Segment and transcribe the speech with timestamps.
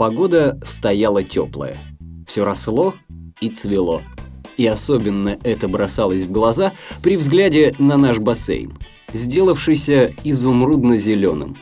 [0.00, 1.78] Погода стояла теплая.
[2.26, 2.94] Все росло
[3.42, 4.00] и цвело.
[4.56, 6.72] И особенно это бросалось в глаза
[7.02, 8.72] при взгляде на наш бассейн,
[9.12, 11.58] сделавшийся изумрудно-зеленым.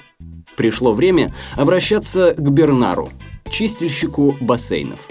[0.56, 3.08] Пришло время обращаться к Бернару,
[3.50, 5.08] чистильщику бассейнов.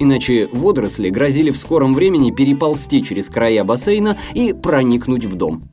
[0.00, 5.70] Иначе водоросли грозили в скором времени переползти через края бассейна и проникнуть в дом.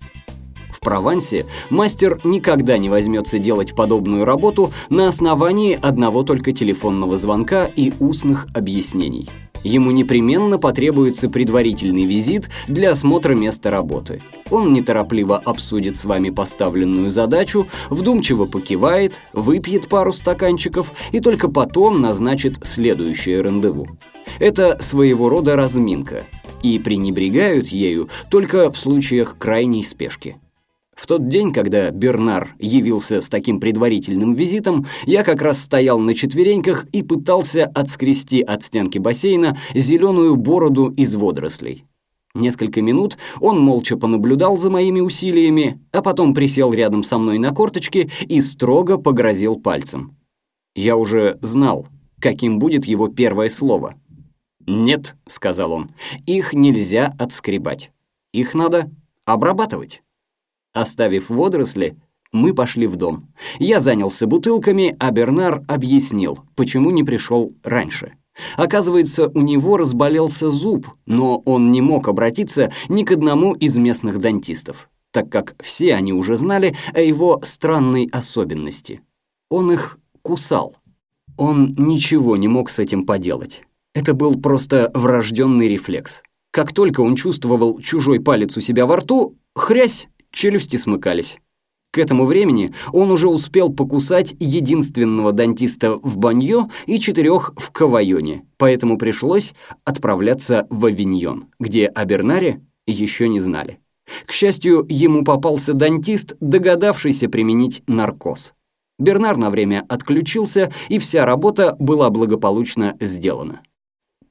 [0.83, 7.93] Провансе мастер никогда не возьмется делать подобную работу на основании одного только телефонного звонка и
[7.99, 9.29] устных объяснений.
[9.63, 14.23] Ему непременно потребуется предварительный визит для осмотра места работы.
[14.49, 22.01] Он неторопливо обсудит с вами поставленную задачу, вдумчиво покивает, выпьет пару стаканчиков и только потом
[22.01, 23.87] назначит следующее рандеву.
[24.39, 26.25] Это своего рода разминка,
[26.63, 30.37] и пренебрегают ею только в случаях крайней спешки.
[31.01, 36.13] В тот день, когда Бернар явился с таким предварительным визитом, я как раз стоял на
[36.13, 41.85] четвереньках и пытался отскрести от стенки бассейна зеленую бороду из водорослей.
[42.35, 47.49] Несколько минут он молча понаблюдал за моими усилиями, а потом присел рядом со мной на
[47.49, 50.15] корточки и строго погрозил пальцем.
[50.75, 51.87] Я уже знал,
[52.19, 53.95] каким будет его первое слово.
[54.67, 55.89] «Нет»,— сказал он,—
[56.27, 57.91] «их нельзя отскребать.
[58.33, 58.91] Их надо
[59.25, 60.03] обрабатывать».
[60.73, 61.97] Оставив водоросли,
[62.31, 63.27] мы пошли в дом.
[63.59, 68.13] Я занялся бутылками, а Бернар объяснил, почему не пришел раньше.
[68.55, 74.19] Оказывается, у него разболелся зуб, но он не мог обратиться ни к одному из местных
[74.19, 79.01] дантистов, так как все они уже знали о его странной особенности.
[79.49, 80.77] Он их кусал.
[81.37, 83.63] Он ничего не мог с этим поделать.
[83.93, 86.23] Это был просто врожденный рефлекс.
[86.51, 91.39] Как только он чувствовал чужой палец у себя во рту, хрясь, челюсти смыкались.
[91.91, 98.45] К этому времени он уже успел покусать единственного дантиста в Баньо и четырех в Кавайоне,
[98.57, 103.79] поэтому пришлось отправляться в Авиньон, где о Бернаре еще не знали.
[104.25, 108.53] К счастью, ему попался дантист, догадавшийся применить наркоз.
[108.97, 113.61] Бернар на время отключился, и вся работа была благополучно сделана.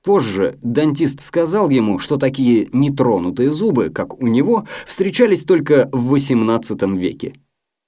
[0.02, 6.96] Позже дантист сказал ему, что такие нетронутые зубы, как у него, встречались только в XVIII
[6.96, 7.34] веке.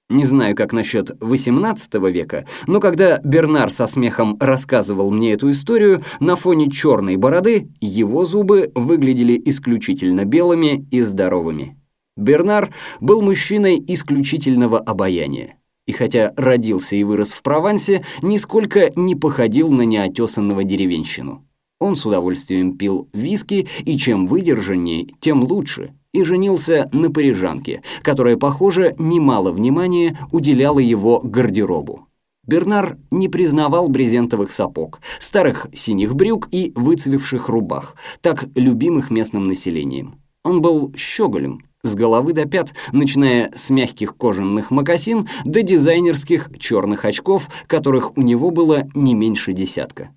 [0.09, 6.03] Не знаю, как насчет XVIII века, но когда Бернар со смехом рассказывал мне эту историю,
[6.19, 11.79] на фоне черной бороды его зубы выглядели исключительно белыми и здоровыми.
[12.15, 15.55] Бернар был мужчиной исключительного обаяния.
[15.87, 21.43] И хотя родился и вырос в Провансе, нисколько не походил на неотесанного деревенщину.
[21.83, 28.37] Он с удовольствием пил виски, и чем выдержаннее, тем лучше, и женился на парижанке, которая,
[28.37, 32.07] похоже, немало внимания уделяла его гардеробу.
[32.47, 40.15] Бернар не признавал брезентовых сапог, старых синих брюк и выцвевших рубах, так любимых местным населением.
[40.45, 47.03] Он был щеголем, с головы до пят, начиная с мягких кожаных мокасин до дизайнерских черных
[47.03, 50.11] очков, которых у него было не меньше десятка.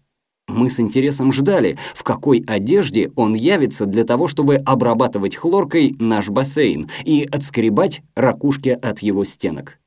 [0.49, 6.31] Мы с интересом ждали, в какой одежде он явится для того, чтобы обрабатывать хлоркой наш
[6.31, 9.79] бассейн и отскребать ракушки от его стенок.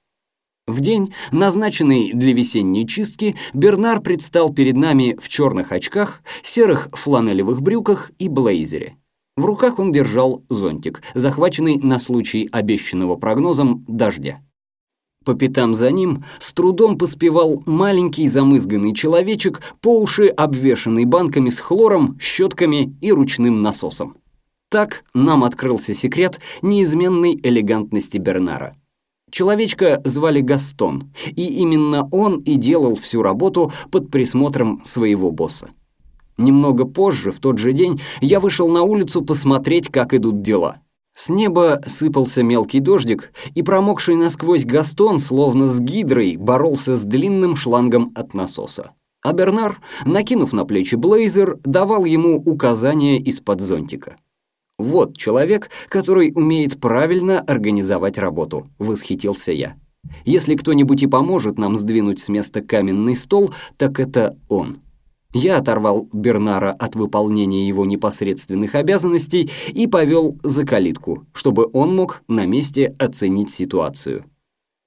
[0.67, 7.61] В день, назначенный для весенней чистки, Бернар предстал перед нами в черных очках, серых фланелевых
[7.61, 8.93] брюках и блейзере.
[9.35, 14.41] В руках он держал зонтик, захваченный на случай обещанного прогнозом дождя.
[15.25, 21.59] По пятам за ним с трудом поспевал маленький замызганный человечек, по уши обвешанный банками с
[21.59, 24.15] хлором, щетками и ручным насосом.
[24.69, 28.73] Так нам открылся секрет неизменной элегантности Бернара.
[29.29, 35.69] Человечка звали Гастон, и именно он и делал всю работу под присмотром своего босса.
[36.37, 40.77] Немного позже, в тот же день, я вышел на улицу посмотреть, как идут дела–
[41.19, 47.57] с неба сыпался мелкий дождик, и промокший насквозь Гастон, словно с гидрой, боролся с длинным
[47.57, 48.91] шлангом от насоса.
[49.21, 54.15] А Бернар, накинув на плечи блейзер, давал ему указания из-под зонтика.
[54.77, 59.75] «Вот человек, который умеет правильно организовать работу»,— восхитился я.
[60.23, 64.77] «Если кто-нибудь и поможет нам сдвинуть с места каменный стол, так это он».
[65.31, 72.23] Я оторвал Бернара от выполнения его непосредственных обязанностей и повел за калитку, чтобы он мог
[72.27, 74.25] на месте оценить ситуацию.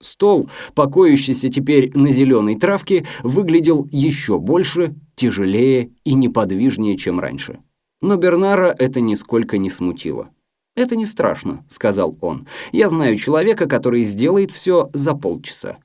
[0.01, 7.61] Стол, покоящийся теперь на зеленой травке, выглядел еще больше, тяжелее и неподвижнее, чем раньше.
[8.01, 10.31] Но Бернара это нисколько не смутило.
[10.75, 12.47] «Это не страшно»,— сказал он.
[12.73, 15.79] «Я знаю человека, который сделает все за полчаса».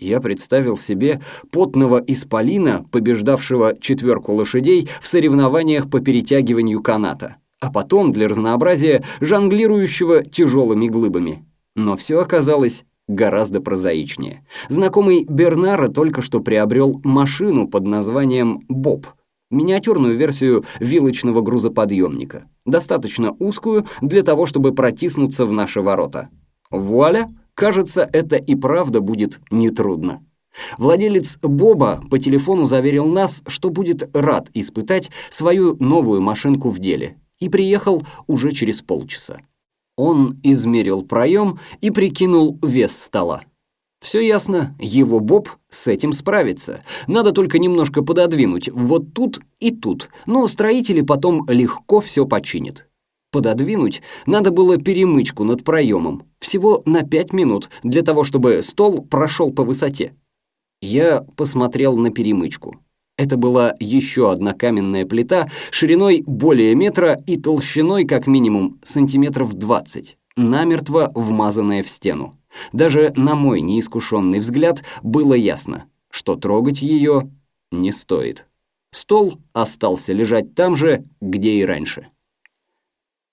[0.00, 8.12] Я представил себе потного исполина, побеждавшего четверку лошадей в соревнованиях по перетягиванию каната, а потом,
[8.12, 11.44] для разнообразия, жонглирующего тяжелыми глыбами.
[11.74, 14.44] Но все оказалось гораздо прозаичнее.
[14.68, 19.06] Знакомый Бернара только что приобрел машину под названием «Боб»,
[19.50, 26.28] миниатюрную версию вилочного грузоподъемника, достаточно узкую для того, чтобы протиснуться в наши ворота.
[26.70, 27.28] Вуаля!
[27.58, 30.24] Кажется, это и правда будет нетрудно.
[30.76, 37.16] Владелец Боба по телефону заверил нас, что будет рад испытать свою новую машинку в деле,
[37.40, 39.40] и приехал уже через полчаса.
[39.96, 43.42] Он измерил проем и прикинул вес стола.
[44.00, 46.84] Все ясно, его Боб с этим справится.
[47.08, 52.87] Надо только немножко пододвинуть вот тут и тут, но строители потом легко все починят.
[53.30, 59.52] Пододвинуть надо было перемычку над проемом, всего на пять минут, для того, чтобы стол прошел
[59.52, 60.14] по высоте.
[60.80, 62.76] Я посмотрел на перемычку.
[63.18, 70.16] Это была еще одна каменная плита шириной более метра и толщиной как минимум сантиметров двадцать,
[70.36, 72.38] намертво вмазанная в стену.
[72.72, 77.30] Даже на мой неискушенный взгляд было ясно, что трогать ее
[77.70, 78.46] не стоит.
[78.90, 82.08] Стол остался лежать там же, где и раньше.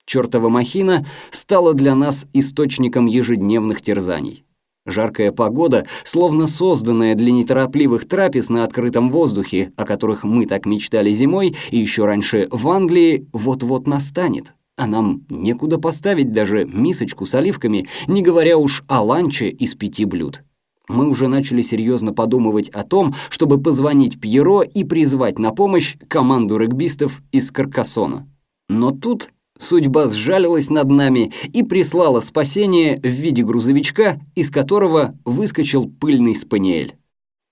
[0.06, 4.46] Чёртова махина стала для нас источником ежедневных терзаний.
[4.86, 11.12] Жаркая погода, словно созданная для неторопливых трапез на открытом воздухе, о которых мы так мечтали
[11.12, 14.54] зимой и еще раньше в Англии, вот-вот настанет.
[14.78, 20.06] А нам некуда поставить даже мисочку с оливками, не говоря уж о ланче из пяти
[20.06, 20.44] блюд.
[20.88, 26.58] Мы уже начали серьезно подумывать о том, чтобы позвонить Пьеро и призвать на помощь команду
[26.58, 28.28] регбистов из Каркасона.
[28.70, 35.88] Но тут Судьба сжалилась над нами и прислала спасение в виде грузовичка, из которого выскочил
[35.88, 36.96] пыльный спаниель.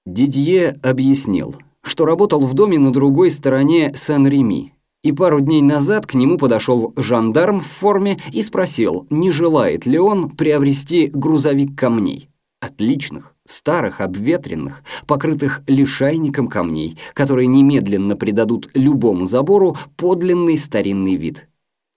[0.05, 6.13] Дидье объяснил, что работал в доме на другой стороне Сан-Реми, и пару дней назад к
[6.13, 12.29] нему подошел жандарм в форме и спросил, не желает ли он приобрести грузовик камней.
[12.61, 21.47] Отличных, старых, обветренных, покрытых лишайником камней, которые немедленно придадут любому забору подлинный старинный вид.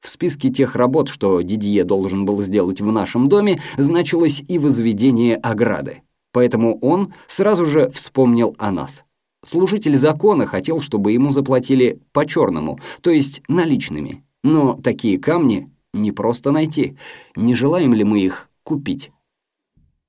[0.06, 5.34] В списке тех работ, что Дидье должен был сделать в нашем доме, значилось и возведение
[5.34, 6.02] ограды.
[6.32, 9.04] Поэтому он сразу же вспомнил о нас.
[9.44, 14.22] Служитель закона хотел, чтобы ему заплатили по-черному, то есть наличными.
[14.44, 16.96] Но такие камни не просто найти.
[17.34, 19.10] Не желаем ли мы их купить?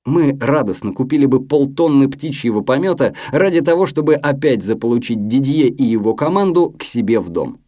[0.06, 6.14] Мы радостно купили бы полтонны птичьего помета ради того, чтобы опять заполучить Дидье и его
[6.14, 7.58] команду к себе в дом.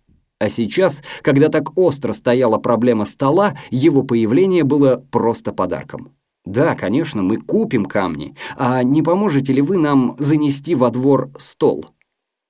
[0.41, 6.17] А сейчас, когда так остро стояла проблема стола, его появление было просто подарком.
[6.47, 11.85] Да, конечно, мы купим камни, а не поможете ли вы нам занести во двор стол?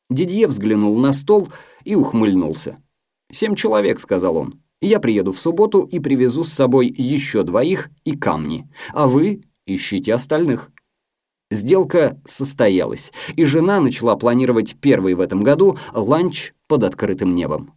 [0.09, 1.49] Дидье взглянул на стол
[1.85, 2.79] и ухмыльнулся.
[3.33, 4.61] «Семь человек»,— сказал он.
[4.81, 10.15] «Я приеду в субботу и привезу с собой еще двоих и камни, а вы ищите
[10.15, 10.71] остальных».
[11.51, 17.73] Сделка состоялась, и жена начала планировать первый в этом году ланч под открытым небом.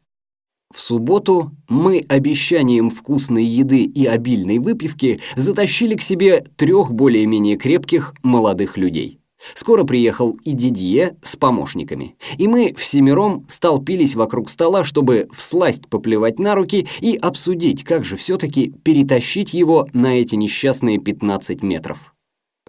[0.73, 8.15] В субботу мы обещанием вкусной еды и обильной выпивки затащили к себе трех более-менее крепких
[8.23, 9.19] молодых людей.
[9.53, 16.39] Скоро приехал и Дидье с помощниками, и мы всемиром столпились вокруг стола, чтобы всласть поплевать
[16.39, 22.12] на руки и обсудить, как же все-таки перетащить его на эти несчастные 15 метров.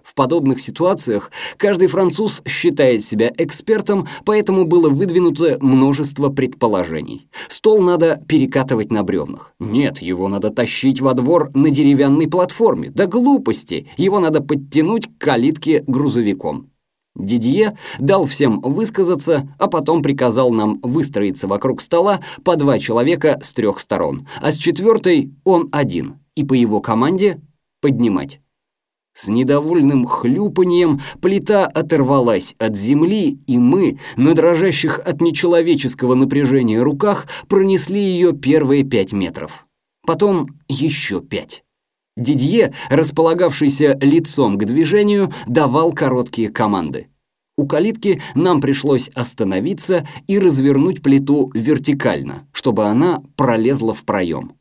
[0.05, 7.27] В подобных ситуациях каждый француз считает себя экспертом, поэтому было выдвинуто множество предположений.
[7.47, 9.55] Стол надо перекатывать на бревнах.
[9.59, 12.91] Нет, его надо тащить во двор на деревянной платформе.
[12.91, 13.87] Да глупости!
[13.97, 16.69] Его надо подтянуть к калитке грузовиком.
[17.15, 23.53] Дидье дал всем высказаться, а потом приказал нам выстроиться вокруг стола по два человека с
[23.55, 27.41] трех сторон, а с четвертой он один, и по его команде
[27.81, 28.41] поднимать.
[29.17, 37.25] С недовольным хлюпаньем плита оторвалась от земли, и мы, на дрожащих от нечеловеческого напряжения руках,
[37.47, 39.67] пронесли ее первые пять метров.
[40.05, 41.63] Потом еще пять.
[42.17, 47.07] Дидье, располагавшийся лицом к движению, давал короткие команды.
[47.57, 54.54] У калитки нам пришлось остановиться и развернуть плиту вертикально, чтобы она пролезла в проем.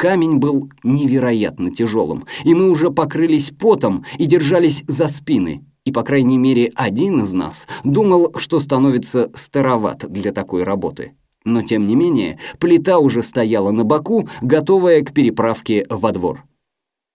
[0.00, 6.02] Камень был невероятно тяжелым, и мы уже покрылись потом и держались за спины, и, по
[6.02, 11.12] крайней мере, один из нас думал, что становится староват для такой работы.
[11.44, 16.44] Но, тем не менее, плита уже стояла на боку, готовая к переправке во двор.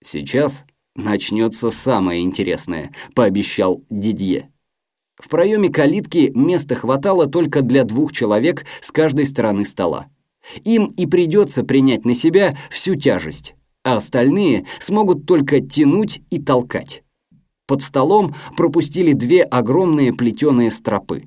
[0.04, 0.64] Сейчас
[0.96, 4.52] «Начнется самое интересное»,— пообещал Дидье.
[5.16, 10.06] В проеме калитки места хватало только для двух человек с каждой стороны стола.
[10.64, 17.04] Им и придется принять на себя всю тяжесть, а остальные смогут только тянуть и толкать.
[17.68, 21.24] Под столом пропустили две огромные плетеные стропы.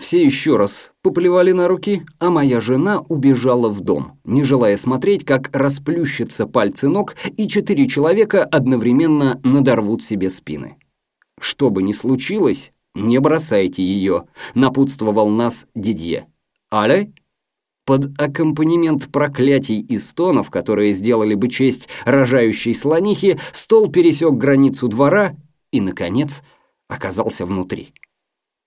[0.00, 5.26] Все еще раз поплевали на руки, а моя жена убежала в дом, не желая смотреть,
[5.26, 10.78] как расплющатся пальцы ног, и четыре человека одновременно надорвут себе спины.
[11.38, 16.26] Что бы ни случилось, не бросайте ее, напутствовал нас Дидье.
[16.72, 17.12] Аля?
[17.90, 25.34] Под аккомпанемент проклятий и стонов, которые сделали бы честь рожающей слонихи, стол пересек границу двора
[25.72, 26.44] и, наконец,
[26.88, 27.92] оказался внутри.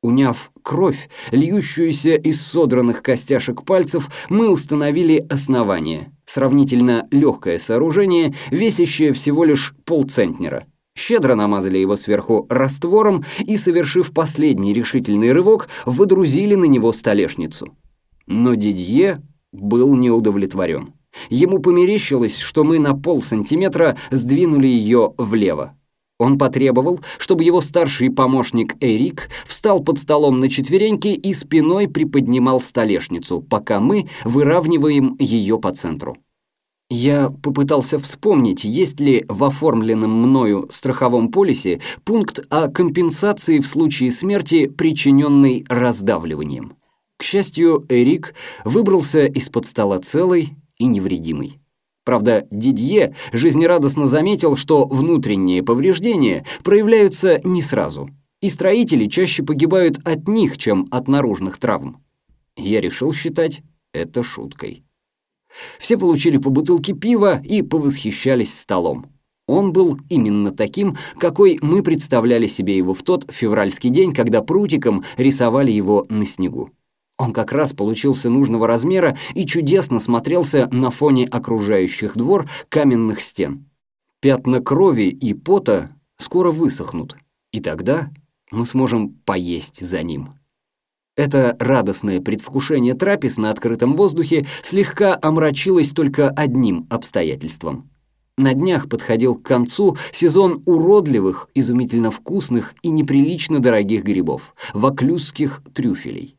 [0.01, 9.45] Уняв кровь, льющуюся из содранных костяшек пальцев, мы установили основание, сравнительно легкое сооружение, весящее всего
[9.45, 10.65] лишь полцентнера.
[10.97, 17.73] Щедро намазали его сверху раствором и, совершив последний решительный рывок, выдрузили на него столешницу.
[18.27, 20.93] Но Дидье был неудовлетворен.
[21.29, 25.75] Ему померещилось, что мы на полсантиметра сдвинули ее влево.
[26.19, 32.61] Он потребовал, чтобы его старший помощник Эрик встал под столом на четвереньки и спиной приподнимал
[32.61, 36.17] столешницу, пока мы выравниваем ее по центру.
[36.89, 44.11] Я попытался вспомнить, есть ли в оформленном мною страховом полисе пункт о компенсации в случае
[44.11, 46.73] смерти, причиненной раздавливанием.
[47.23, 51.57] К счастью, Эрик выбрался из-под стола целый и невредимый.
[52.03, 58.09] Правда, Дидье жизнерадостно заметил, что внутренние повреждения проявляются не сразу,
[58.41, 62.03] и строители чаще погибают от них, чем от наружных травм.
[62.57, 63.61] Я решил считать
[63.93, 64.83] это шуткой.
[65.79, 69.05] Все получили по бутылке пива и повосхищались столом.
[69.47, 75.05] Он был именно таким, какой мы представляли себе его в тот февральский день, когда прутиком
[75.15, 76.71] рисовали его на снегу.
[77.23, 83.69] Он как раз получился нужного размера и чудесно смотрелся на фоне окружающих двор каменных стен.
[84.19, 87.15] Пятна крови и пота скоро высохнут,
[87.53, 88.09] и тогда
[88.51, 90.33] мы сможем поесть за ним.
[91.15, 97.89] Это радостное предвкушение трапез на открытом воздухе слегка омрачилось только одним обстоятельством.
[98.37, 106.35] На днях подходил к концу сезон уродливых, изумительно вкусных и неприлично дорогих грибов– ваклюзских трюфелей.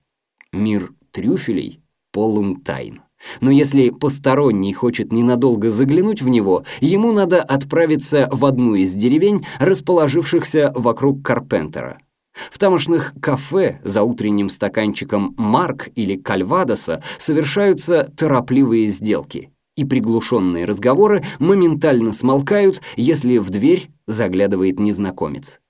[0.55, 1.81] Мир трюфелей
[2.13, 3.03] полон тайн.
[3.41, 9.45] Но если посторонний хочет ненадолго заглянуть в него, ему надо отправиться в одну из деревень,
[9.59, 11.99] расположившихся вокруг Карпентера.
[12.35, 21.25] В тамошних кафе за утренним стаканчиком Марк или Кальвадоса совершаются торопливые сделки, и приглушенные разговоры
[21.39, 25.61] моментально смолкают, если в дверь заглядывает незнакомец.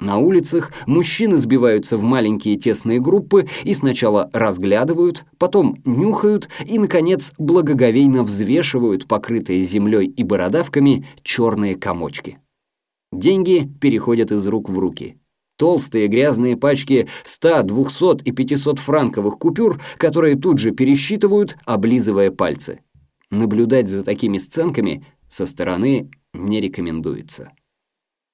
[0.00, 7.32] На улицах мужчины сбиваются в маленькие тесные группы и сначала разглядывают, потом нюхают и, наконец,
[7.38, 12.38] благоговейно взвешивают покрытые землей и бородавками черные комочки.
[13.12, 15.16] Деньги переходят из рук в руки.
[15.56, 22.80] Толстые грязные пачки 100, 200 и 500 франковых купюр, которые тут же пересчитывают, облизывая пальцы.
[23.30, 27.52] Наблюдать за такими сценками со стороны не рекомендуется.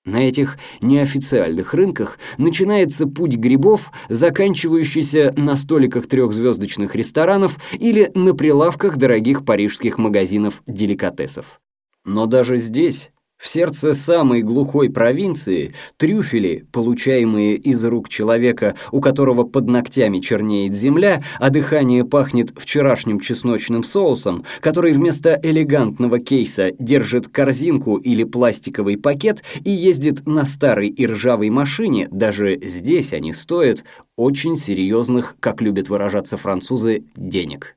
[0.07, 8.97] На этих неофициальных рынках начинается путь грибов, заканчивающийся на столиках трехзвездочных ресторанов или на прилавках
[8.97, 11.61] дорогих парижских магазинов деликатесов.
[12.07, 19.45] Но даже здесь в сердце самой глухой провинции трюфели, получаемые из рук человека, у которого
[19.45, 27.29] под ногтями чернеет земля, а дыхание пахнет вчерашним чесночным соусом, который вместо элегантного кейса держит
[27.29, 33.85] корзинку или пластиковый пакет и ездит на старой и ржавой машине, даже здесь они стоят
[34.17, 37.77] очень серьезных, как любят выражаться французы, денег.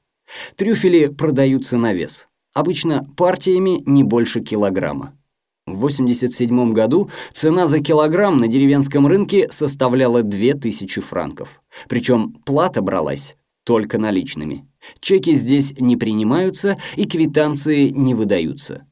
[0.58, 2.28] Трюфели продаются на вес.
[2.54, 5.14] Обычно партиями не больше килограмма.
[5.66, 11.62] В 1987 году цена за килограмм на деревенском рынке составляла 2000 франков.
[11.88, 14.66] Причем плата бралась только наличными.
[15.00, 18.86] Чеки здесь не принимаются и квитанции не выдаются.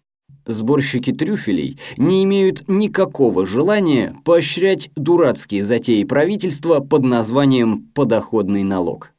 [0.45, 9.13] Сборщики трюфелей не имеют никакого желания поощрять дурацкие затеи правительства под названием «подоходный налог».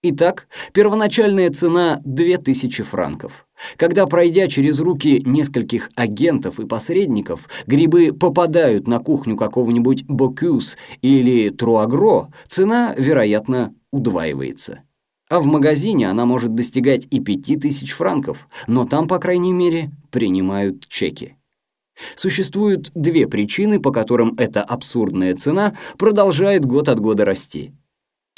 [0.00, 3.48] Итак, первоначальная цена 2000 франков.
[3.76, 11.50] Когда, пройдя через руки нескольких агентов и посредников, грибы попадают на кухню какого-нибудь Бокюс или
[11.50, 14.82] Труагро, цена, вероятно, удваивается.
[15.28, 20.86] А в магазине она может достигать и 5000 франков, но там, по крайней мере, принимают
[20.86, 21.34] чеки.
[22.14, 27.72] Существуют две причины, по которым эта абсурдная цена продолжает год от года расти.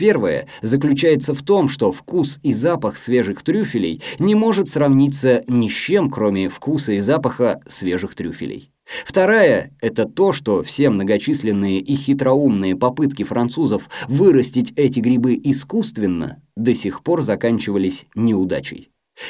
[0.01, 5.73] Первое заключается в том, что вкус и запах свежих трюфелей не может сравниться ни с
[5.73, 8.71] чем, кроме вкуса и запаха свежих трюфелей.
[9.05, 16.75] Вторая– это то, что все многочисленные и хитроумные попытки французов вырастить эти грибы искусственно до
[16.75, 18.89] сих пор заканчивались неудачей.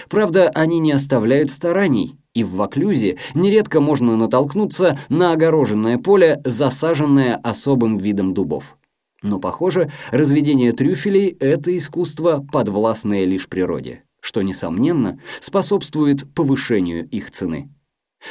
[0.09, 7.35] Правда, они не оставляют стараний, и в Ваклюзе нередко можно натолкнуться на огороженное поле, засаженное
[7.43, 8.77] особым видом дубов.
[9.23, 17.71] Но, похоже, разведение трюфелей– это искусство, подвластное лишь природе, что, несомненно, способствует повышению их цены.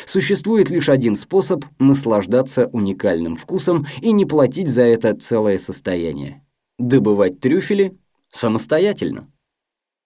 [0.06, 6.44] Существует лишь один способ наслаждаться уникальным вкусом и не платить за это целое состояние–
[6.80, 7.98] добывать трюфели
[8.32, 9.28] самостоятельно.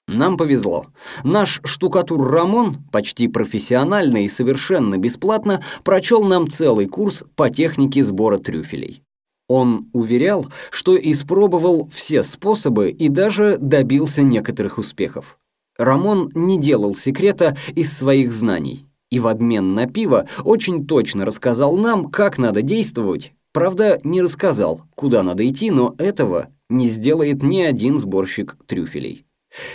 [0.07, 0.87] Нам повезло.
[1.23, 8.37] Наш штукатур Рамон, почти профессионально и совершенно бесплатно, прочел нам целый курс по технике сбора
[8.37, 9.01] трюфелей.
[9.47, 15.37] Он уверял, что испробовал все способы и даже добился некоторых успехов.
[15.77, 21.77] Рамон не делал секрета из своих знаний и в обмен на пиво очень точно рассказал
[21.77, 23.31] нам, как надо действовать.
[23.51, 29.27] Правда, не рассказал, куда надо идти, но этого не сделает ни один сборщик трюфелей.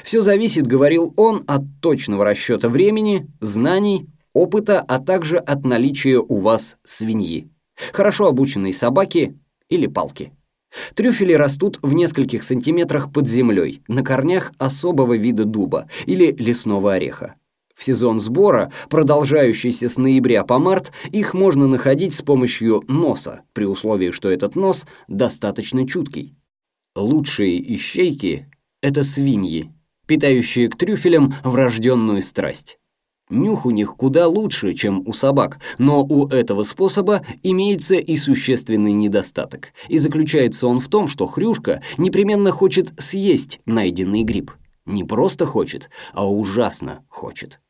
[0.02, 6.38] Все зависит, говорил он, от точного расчета времени, знаний, опыта, а также от наличия у
[6.38, 7.48] вас свиньи.
[7.92, 10.32] Хорошо обученной собаки или палки.
[10.94, 17.36] Трюфели растут в нескольких сантиметрах под землей, на корнях особого вида дуба или лесного ореха.
[17.74, 23.64] В сезон сбора, продолжающийся с ноября по март, их можно находить с помощью носа, при
[23.66, 26.34] условии, что этот нос достаточно чуткий.
[26.96, 28.50] Лучшие ищейки—
[28.82, 29.72] это свиньи,
[30.06, 32.78] питающие к трюфелям врожденную страсть.
[33.30, 38.92] Нюх у них куда лучше, чем у собак, но у этого способа имеется и существенный
[38.92, 39.72] недостаток.
[39.88, 44.52] И заключается он в том, что хрюшка непременно хочет съесть найденный гриб.
[44.86, 47.60] Не просто хочет, а ужасно хочет.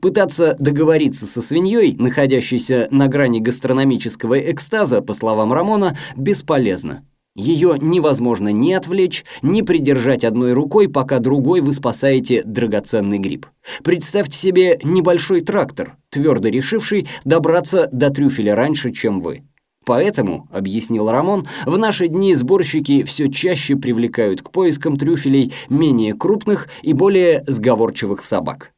[0.00, 7.04] Пытаться договориться со свиньей, находящейся на грани гастрономического экстаза, по словам Рамона, бесполезно.
[7.36, 13.44] Ее невозможно ни отвлечь, ни придержать одной рукой, пока другой вы спасаете драгоценный гриб.
[13.84, 19.42] Представьте себе небольшой трактор, твердо решивший добраться до трюфеля раньше, чем вы.
[19.84, 26.68] Поэтому, объяснил Рамон, в наши дни сборщики все чаще привлекают к поискам трюфелей менее крупных
[26.80, 28.72] и более сговорчивых собак.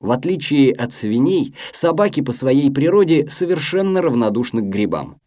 [0.00, 5.18] В отличие от свиней, собаки по своей природе совершенно равнодушны к грибам.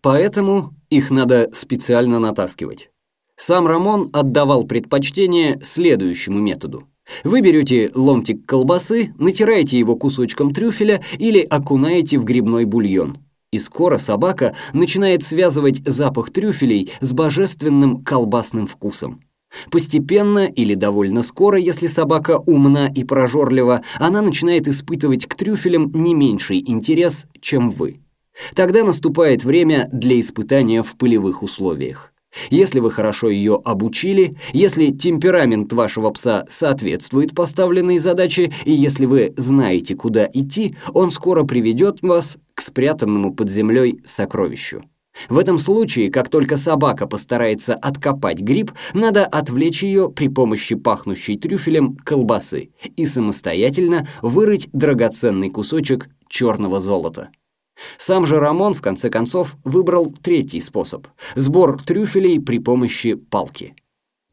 [0.00, 2.90] Поэтому их надо специально натаскивать.
[3.36, 6.88] Сам Рамон отдавал предпочтение следующему методу.
[7.24, 13.18] Вы берете ломтик колбасы, натираете его кусочком трюфеля или окунаете в грибной бульон.
[13.50, 19.22] И скоро собака начинает связывать запах трюфелей с божественным колбасным вкусом.
[19.70, 26.12] Постепенно или довольно скоро, если собака умна и прожорлива, она начинает испытывать к трюфелям не
[26.12, 27.96] меньший интерес, чем вы.
[28.54, 32.12] Тогда наступает время для испытания в полевых условиях.
[32.50, 39.32] Если вы хорошо ее обучили, если темперамент вашего пса соответствует поставленной задаче, и если вы
[39.36, 44.82] знаете, куда идти, он скоро приведет вас к спрятанному под землей сокровищу.
[45.28, 51.36] В этом случае, как только собака постарается откопать гриб, надо отвлечь ее при помощи пахнущей
[51.36, 57.30] трюфелем колбасы и самостоятельно вырыть драгоценный кусочек черного золота.
[57.96, 63.74] Сам же Рамон, в конце концов, выбрал третий способ– сбор трюфелей при помощи палки.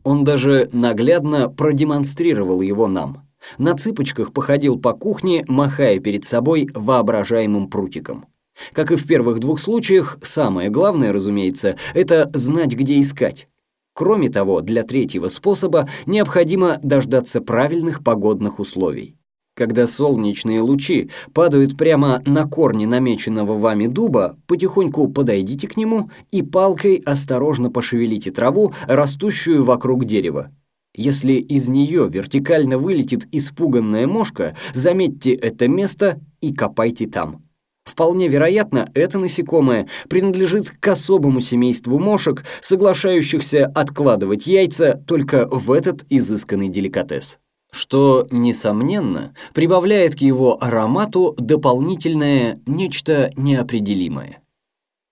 [0.03, 3.27] Он даже наглядно продемонстрировал его нам.
[3.58, 8.25] На цыпочках походил по кухне, махая перед собой воображаемым прутиком.
[8.71, 13.47] Как и в первых двух случаях, самое главное, разумеется, это знать, где искать.
[13.93, 19.15] Кроме того, для третьего способа необходимо дождаться правильных погодных условий.
[19.56, 26.41] Когда солнечные лучи падают прямо на корни намеченного вами дуба, потихоньку подойдите к нему и
[26.41, 30.52] палкой осторожно пошевелите траву, растущую вокруг дерева.
[30.94, 37.44] Если из нее вертикально вылетит испуганная мошка, заметьте это место и копайте там.
[37.86, 46.04] Вполне вероятно, это насекомое принадлежит к особому семейству мошек, соглашающихся откладывать яйца только в этот
[46.10, 47.39] изысканный деликатес
[47.76, 54.42] что, несомненно, прибавляет к его аромату дополнительное нечто неопределимое.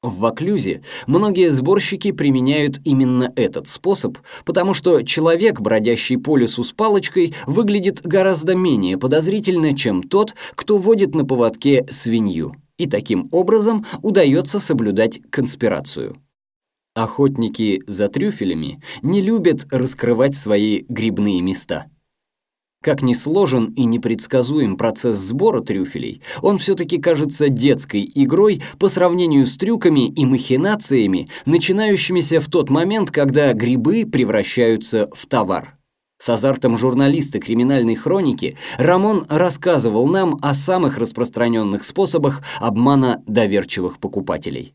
[0.01, 6.73] В Ваклюзе многие сборщики применяют именно этот способ, потому что человек, бродящий по лесу с
[6.73, 12.55] палочкой, выглядит гораздо менее подозрительно, чем тот, кто водит на поводке свинью.
[12.79, 16.17] и таким образом удается соблюдать конспирацию.
[16.95, 21.85] Охотники за трюфелями не любят раскрывать свои грибные места.
[22.83, 29.45] Как ни сложен и непредсказуем процесс сбора трюфелей, он все-таки кажется детской игрой по сравнению
[29.45, 35.77] с трюками и махинациями, начинающимися в тот момент, когда грибы превращаются в товар.
[36.17, 44.73] С азартом журналиста криминальной хроники Рамон рассказывал нам о самых распространенных способах обмана доверчивых покупателей.